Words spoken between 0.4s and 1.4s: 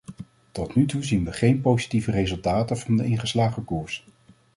Tot nu toe zien we